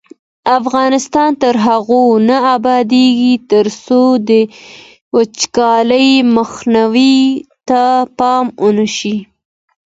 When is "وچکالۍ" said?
5.15-6.09